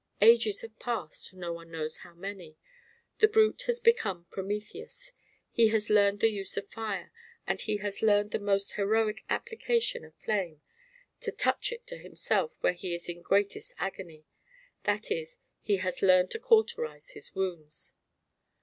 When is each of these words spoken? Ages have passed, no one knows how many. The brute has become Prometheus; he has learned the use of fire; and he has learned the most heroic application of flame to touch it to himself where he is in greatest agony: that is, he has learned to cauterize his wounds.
Ages 0.19 0.61
have 0.61 0.79
passed, 0.79 1.31
no 1.31 1.53
one 1.53 1.69
knows 1.69 1.97
how 1.99 2.15
many. 2.15 2.57
The 3.19 3.27
brute 3.27 3.61
has 3.67 3.79
become 3.79 4.25
Prometheus; 4.31 5.11
he 5.51 5.67
has 5.67 5.91
learned 5.91 6.21
the 6.21 6.31
use 6.31 6.57
of 6.57 6.67
fire; 6.67 7.11
and 7.45 7.61
he 7.61 7.77
has 7.77 8.01
learned 8.01 8.31
the 8.31 8.39
most 8.39 8.71
heroic 8.73 9.23
application 9.29 10.03
of 10.03 10.15
flame 10.15 10.63
to 11.19 11.31
touch 11.31 11.71
it 11.71 11.85
to 11.85 11.97
himself 11.97 12.57
where 12.61 12.73
he 12.73 12.95
is 12.95 13.09
in 13.09 13.21
greatest 13.21 13.75
agony: 13.77 14.25
that 14.85 15.11
is, 15.11 15.37
he 15.61 15.75
has 15.77 16.01
learned 16.01 16.31
to 16.31 16.39
cauterize 16.39 17.11
his 17.11 17.35
wounds. 17.35 17.93